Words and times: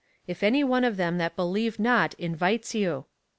If 0.25 0.41
any 0.41 0.63
one 0.63 0.83
of 0.83 0.97
them 0.97 1.19
that 1.19 1.35
believe 1.35 1.77
not 1.77 2.15
invites 2.15 2.73
you. 2.73 3.05